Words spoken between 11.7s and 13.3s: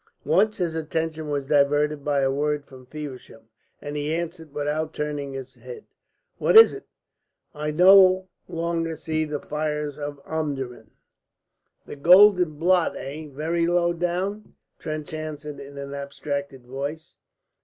"The golden blot, eh,